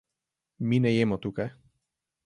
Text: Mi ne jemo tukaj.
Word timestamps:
Mi 0.71 0.81
ne 0.87 0.95
jemo 0.95 1.21
tukaj. 1.27 1.49